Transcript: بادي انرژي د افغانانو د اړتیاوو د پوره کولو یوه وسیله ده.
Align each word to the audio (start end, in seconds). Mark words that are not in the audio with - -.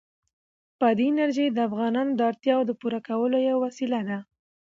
بادي 0.79 1.05
انرژي 1.11 1.45
د 1.51 1.57
افغانانو 1.69 2.11
د 2.15 2.19
اړتیاوو 2.29 2.67
د 2.69 2.71
پوره 2.81 2.99
کولو 3.07 3.37
یوه 3.49 3.59
وسیله 3.65 3.99
ده. 4.09 4.17